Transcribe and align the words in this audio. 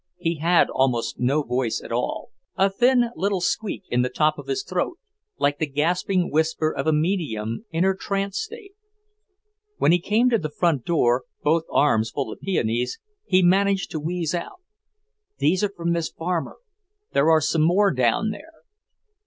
He 0.17 0.37
had 0.37 0.67
almost 0.71 1.19
no 1.19 1.43
voice 1.43 1.79
at 1.79 1.91
all, 1.91 2.31
a 2.55 2.71
thin 2.71 3.11
little 3.15 3.39
squeak 3.39 3.83
in 3.89 4.01
the 4.01 4.09
top 4.09 4.39
of 4.39 4.47
his 4.47 4.63
throat, 4.63 4.97
like 5.37 5.59
the 5.59 5.67
gasping 5.69 6.31
whisper 6.31 6.73
of 6.75 6.87
a 6.87 6.91
medium 6.91 7.65
in 7.69 7.83
her 7.83 7.93
trance 7.93 8.39
state. 8.41 8.73
When 9.77 9.91
he 9.91 9.99
came 9.99 10.27
to 10.31 10.39
the 10.39 10.49
front 10.49 10.85
door, 10.85 11.25
both 11.43 11.65
arms 11.69 12.09
full 12.09 12.31
of 12.33 12.39
peonies, 12.39 12.97
he 13.27 13.43
managed 13.43 13.91
to 13.91 13.99
wheeze 13.99 14.33
out: 14.33 14.61
"These 15.37 15.63
are 15.63 15.69
from 15.71 15.91
Miss 15.91 16.09
Farmer. 16.09 16.57
There 17.13 17.29
are 17.29 17.39
some 17.39 17.61
more 17.61 17.91
down 17.93 18.31
there." 18.31 18.63